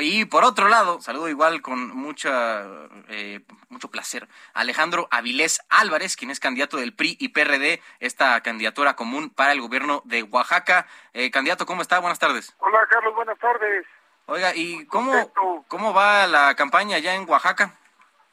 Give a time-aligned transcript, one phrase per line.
[0.00, 2.64] Y por otro lado, saludo igual con mucha,
[3.08, 8.40] eh, mucho placer a Alejandro Avilés Álvarez, quien es candidato del PRI y PRD, esta
[8.42, 10.86] candidatura común para el gobierno de Oaxaca.
[11.14, 11.98] Eh, candidato, ¿cómo está?
[11.98, 12.54] Buenas tardes.
[12.58, 13.86] Hola, Carlos, buenas tardes.
[14.26, 15.32] Oiga, ¿y cómo,
[15.68, 17.72] cómo va la campaña allá en Oaxaca?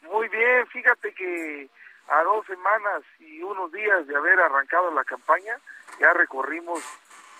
[0.02, 1.70] Muy bien, fíjate que
[2.10, 5.58] a dos semanas y unos días de haber arrancado la campaña,
[6.00, 6.84] ya recorrimos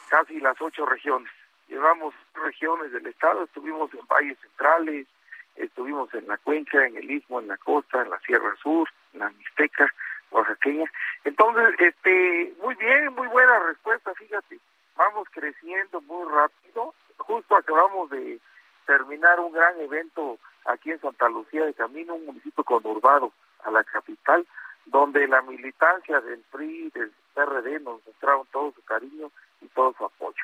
[0.10, 1.32] casi las ocho regiones.
[1.68, 5.08] Llevamos regiones del estado, estuvimos en valles centrales,
[5.56, 9.20] estuvimos en la cuenca, en el istmo, en la costa, en la Sierra Sur, en
[9.20, 9.92] la Mixteca,
[10.32, 10.92] oaxaqueña.
[11.24, 14.60] Entonces, este, muy bien, muy buena respuesta, fíjate,
[14.96, 16.94] vamos creciendo muy rápido.
[17.18, 18.40] Justo acabamos de
[18.86, 23.32] terminar un gran evento aquí en Santa Lucía de Camino, un municipio conurbado
[23.64, 24.46] a la capital,
[24.86, 29.32] donde la militancia del PRI, del PRD nos mostraron todo su cariño
[29.62, 30.44] y todo su apoyo.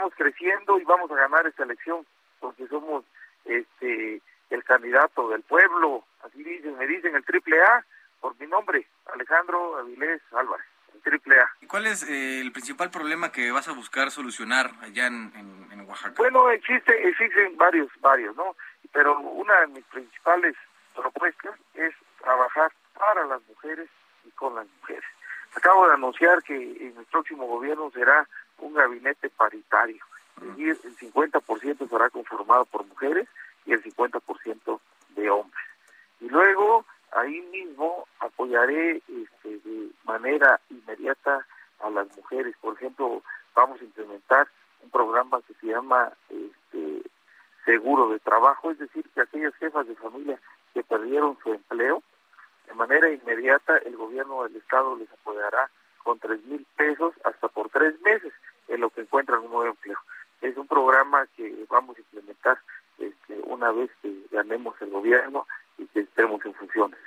[0.00, 2.06] Vamos creciendo y vamos a ganar esta elección,
[2.40, 3.04] porque somos
[3.44, 7.84] este el candidato del pueblo, así dicen, me dicen el triple A,
[8.18, 11.50] por mi nombre, Alejandro Avilés Álvarez, el triple A.
[11.60, 15.68] ¿Y cuál es eh, el principal problema que vas a buscar solucionar allá en, en,
[15.70, 16.14] en Oaxaca?
[16.16, 18.56] Bueno, existe, existen varios, varios, ¿no?
[18.92, 20.56] Pero una de mis principales
[20.96, 23.90] propuestas es trabajar para las mujeres
[24.24, 25.04] y con las mujeres.
[25.54, 28.26] Acabo de anunciar que en el próximo gobierno será
[28.70, 30.02] un gabinete paritario,
[30.40, 33.28] es decir, el 50% será conformado por mujeres
[33.66, 34.80] y el 50%
[35.16, 35.64] de hombres.
[36.20, 41.46] Y luego, ahí mismo, apoyaré este, de manera inmediata
[41.80, 42.54] a las mujeres.
[42.60, 43.22] Por ejemplo,
[43.54, 44.48] vamos a implementar
[44.82, 47.02] un programa que se llama este,
[47.64, 50.38] seguro de trabajo, es decir, que aquellas jefas de familia
[50.72, 52.02] que perdieron su empleo,
[52.66, 55.68] de manera inmediata el gobierno del estado les apoyará
[56.02, 58.32] con tres mil pesos hasta por tres meses
[58.70, 59.98] en lo que encuentran un nuevo empleo.
[60.40, 62.58] Es un programa que vamos a implementar
[62.98, 66.98] este, una vez que ganemos el gobierno y que estemos en funciones.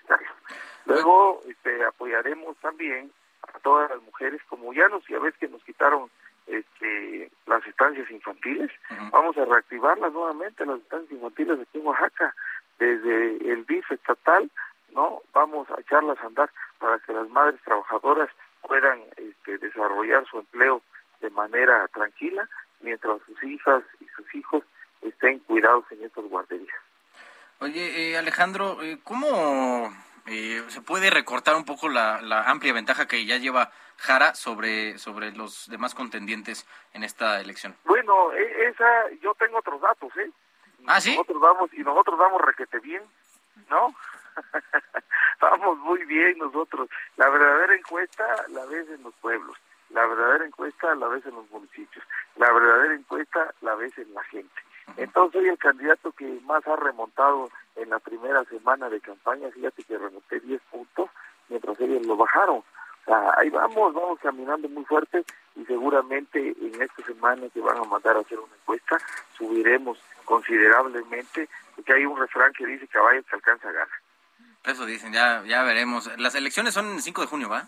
[0.85, 3.11] Luego este, apoyaremos también
[3.53, 6.09] a todas las mujeres, como ya nos, ya ves que nos quitaron
[6.47, 8.69] este, las estancias infantiles,
[9.11, 12.35] vamos a reactivarlas nuevamente, las estancias infantiles aquí en Oaxaca,
[12.79, 14.51] desde el DIF estatal,
[14.93, 15.21] ¿no?
[15.33, 18.29] Vamos a echarlas a andar para que las madres trabajadoras
[18.61, 20.81] puedan este, desarrollar su empleo
[21.23, 22.47] de manera tranquila,
[22.81, 24.63] mientras sus hijas y sus hijos
[25.01, 26.75] estén cuidados en estas guarderías.
[27.59, 29.89] Oye, eh, Alejandro, eh, ¿cómo
[30.27, 34.97] eh, se puede recortar un poco la, la, amplia ventaja que ya lleva Jara sobre,
[34.97, 37.73] sobre los demás contendientes en esta elección?
[37.85, 40.29] Bueno, e, esa, yo tengo otros datos, ¿eh?
[40.85, 41.11] ¿Ah, sí?
[41.11, 43.03] Nosotros vamos, y nosotros vamos requete bien,
[43.69, 43.95] ¿no?
[45.39, 46.89] vamos muy bien nosotros.
[47.15, 49.55] La verdadera encuesta la ves en los pueblos,
[49.93, 52.03] la verdadera encuesta la ves en los municipios,
[52.35, 54.61] la verdadera encuesta la ves en la gente.
[54.97, 59.83] Entonces soy el candidato que más ha remontado en la primera semana de campaña, fíjate
[59.83, 61.09] que remonté 10 puntos,
[61.49, 62.57] mientras ellos lo bajaron.
[62.57, 65.23] O sea, ahí vamos, vamos caminando muy fuerte
[65.55, 68.97] y seguramente en esta semana que van a mandar a hacer una encuesta
[69.37, 73.91] subiremos considerablemente, porque hay un refrán que dice caballo que alcanza gana.
[74.63, 76.09] Eso dicen, ya, ya veremos.
[76.17, 77.67] Las elecciones son el 5 de junio, ¿va?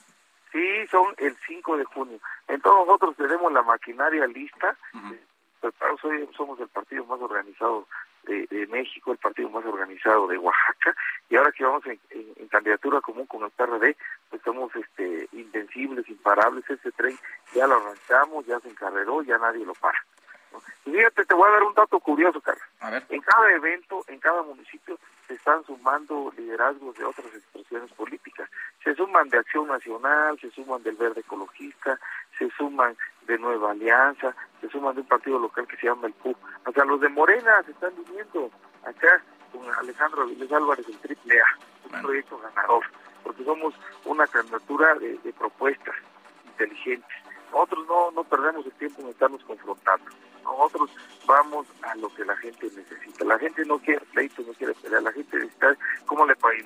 [0.55, 2.17] Sí, son el 5 de junio.
[2.47, 4.77] Entonces nosotros tenemos la maquinaria lista.
[4.93, 5.99] Uh -huh.
[5.99, 7.85] soy, somos el partido más organizado
[8.23, 10.95] de, de, México, el partido más organizado de Oaxaca,
[11.29, 13.97] y ahora que vamos en, en, en candidatura común con el PRD,
[14.29, 16.63] pues somos este, invencibles, imparables.
[16.69, 17.19] Ese tren
[17.53, 19.99] ya lo arrancamos, ya se encarreró, ya nadie lo para.
[20.85, 22.63] Y fíjate, te voy a dar un dato curioso, Carlos.
[23.09, 24.97] En cada evento, en cada municipio,
[25.27, 27.33] se están sumando liderazgos de otras
[29.15, 31.97] suman de Acción Nacional, se suman del Verde Ecologista,
[32.37, 32.97] se suman
[33.27, 36.35] de Nueva Alianza, se suman de un partido local que se llama el PU.
[36.65, 38.51] O sea, los de Morena se están viniendo
[38.83, 39.21] acá
[39.53, 41.45] con Alejandro Avilés Álvarez, el Triple A,
[41.85, 42.07] un bueno.
[42.07, 42.83] proyecto ganador,
[43.23, 43.73] porque somos
[44.03, 45.95] una candidatura de, de propuestas
[46.47, 47.15] inteligentes.
[47.53, 50.11] Nosotros no, no perdemos el tiempo en estarnos confrontando
[50.45, 50.91] nosotros
[51.25, 53.25] vamos a lo que la gente necesita.
[53.25, 55.24] La gente no quiere pleito, no quiere pelear, la gente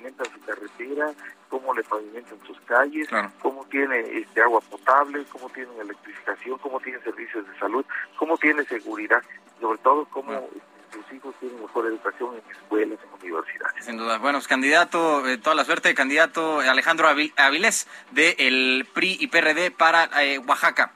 [0.00, 1.12] pavimentan su carretera,
[1.48, 3.30] cómo le pavimentan sus calles, claro.
[3.42, 7.84] cómo tiene este agua potable, cómo tienen electrificación, cómo tienen servicios de salud,
[8.16, 9.22] cómo tiene seguridad,
[9.60, 10.48] sobre todo cómo
[10.92, 13.84] sus hijos tienen mejor educación en escuelas, en universidades.
[13.84, 14.18] Sin duda.
[14.18, 20.08] Bueno, pues candidato, eh, toda la suerte, candidato Alejandro Avilés del PRI y PRD para
[20.22, 20.92] eh, Oaxaca.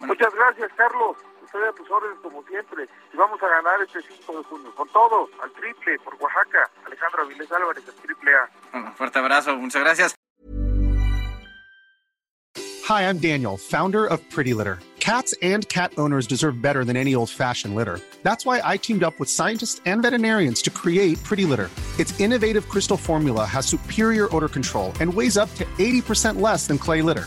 [0.00, 1.16] Muchas gracias, Carlos.
[1.46, 2.88] Estoy a tus órdenes como siempre.
[3.14, 4.74] Y vamos a ganar este 5 de junio.
[4.74, 6.68] Con todo, al triple, por Oaxaca.
[6.84, 8.50] Alejandro Avilés Álvarez, al triple A.
[8.76, 10.14] Un fuerte abrazo, muchas gracias.
[12.88, 14.78] Hi, I'm Daniel, founder of Pretty Litter.
[15.00, 18.00] Cats and cat owners deserve better than any old-fashioned litter.
[18.24, 21.70] That's why I teamed up with scientists and veterinarians to create Pretty Litter.
[21.98, 26.78] Its innovative crystal formula has superior odor control and weighs up to 80% less than
[26.78, 27.26] clay litter.